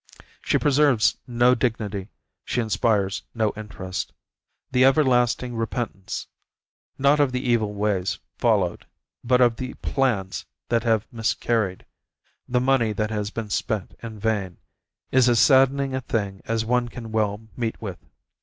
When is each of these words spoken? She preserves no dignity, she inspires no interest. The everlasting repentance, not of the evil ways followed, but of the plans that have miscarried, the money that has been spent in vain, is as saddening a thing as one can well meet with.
She 0.41 0.57
preserves 0.57 1.17
no 1.27 1.53
dignity, 1.53 2.09
she 2.43 2.59
inspires 2.59 3.21
no 3.35 3.53
interest. 3.55 4.13
The 4.71 4.83
everlasting 4.83 5.55
repentance, 5.55 6.25
not 6.97 7.19
of 7.19 7.31
the 7.31 7.47
evil 7.47 7.75
ways 7.75 8.17
followed, 8.39 8.87
but 9.23 9.41
of 9.41 9.57
the 9.57 9.75
plans 9.75 10.43
that 10.69 10.81
have 10.85 11.05
miscarried, 11.11 11.85
the 12.49 12.59
money 12.59 12.93
that 12.93 13.11
has 13.11 13.29
been 13.29 13.51
spent 13.51 13.93
in 14.01 14.17
vain, 14.19 14.57
is 15.11 15.29
as 15.29 15.39
saddening 15.39 15.93
a 15.93 16.01
thing 16.01 16.41
as 16.45 16.65
one 16.65 16.89
can 16.89 17.11
well 17.11 17.47
meet 17.55 17.79
with. 17.79 17.99